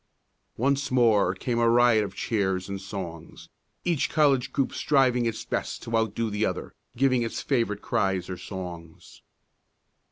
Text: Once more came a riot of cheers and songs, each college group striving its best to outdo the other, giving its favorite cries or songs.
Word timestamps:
Once 0.57 0.89
more 0.89 1.35
came 1.35 1.59
a 1.59 1.69
riot 1.69 2.03
of 2.03 2.15
cheers 2.15 2.67
and 2.67 2.81
songs, 2.81 3.49
each 3.85 4.09
college 4.09 4.51
group 4.51 4.73
striving 4.73 5.27
its 5.27 5.45
best 5.45 5.83
to 5.83 5.95
outdo 5.95 6.31
the 6.31 6.43
other, 6.43 6.73
giving 6.97 7.21
its 7.21 7.39
favorite 7.43 7.83
cries 7.83 8.27
or 8.27 8.35
songs. 8.35 9.21